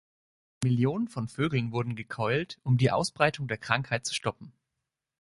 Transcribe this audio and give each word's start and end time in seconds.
Millionen 0.63 1.07
von 1.07 1.27
Vögeln 1.27 1.71
wurden 1.71 1.95
gekeult, 1.95 2.59
um 2.63 2.79
die 2.79 2.89
Ausbreitung 2.89 3.47
der 3.47 3.59
Krankheit 3.59 4.03
zu 4.03 4.15
stoppen. 4.15 4.51